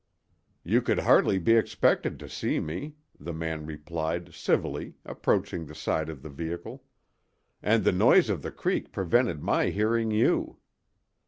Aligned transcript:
"You 0.63 0.81
could 0.81 1.01
hardly 1.01 1.37
be 1.37 1.53
expected 1.53 2.17
to 2.21 2.27
see 2.27 2.59
me," 2.59 2.95
the 3.19 3.33
man 3.33 3.67
replied, 3.67 4.33
civilly, 4.33 4.95
approaching 5.05 5.67
the 5.67 5.75
side 5.75 6.09
of 6.09 6.23
the 6.23 6.29
vehicle; 6.31 6.83
"and 7.61 7.83
the 7.83 7.91
noise 7.91 8.27
of 8.27 8.41
the 8.41 8.49
creek 8.51 8.91
prevented 8.91 9.43
my 9.43 9.69
hearing 9.69 10.09
you." 10.09 10.57